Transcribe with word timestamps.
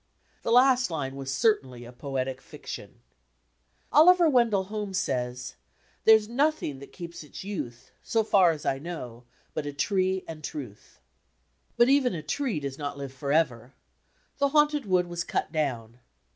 The 0.41 0.51
last 0.51 0.89
line 0.89 1.15
was 1.15 1.31
certainly 1.31 1.85
a 1.85 1.91
poetic 1.91 2.41
fiction. 2.41 3.01
Oliver 3.91 4.27
Wendell 4.27 4.63
Holmes 4.63 4.97
says: 4.97 5.53
"There's 6.05 6.27
nothing 6.27 6.79
that 6.79 6.91
keeps 6.91 7.23
its 7.23 7.43
youth. 7.43 7.91
So 8.01 8.23
far 8.23 8.49
as 8.49 8.65
I 8.65 8.79
know, 8.79 9.25
but 9.53 9.67
a 9.67 9.73
tree 9.73 10.23
and 10.27 10.43
truth." 10.43 10.99
But 11.77 11.87
even 11.87 12.15
a 12.15 12.23
tree 12.23 12.59
does 12.59 12.79
not 12.79 12.97
live 12.97 13.13
forever. 13.13 13.73
The 14.39 14.49
Haunted 14.49 14.87
Wood 14.87 15.05
was 15.05 15.23
cut 15.23 15.51
down. 15.51 15.99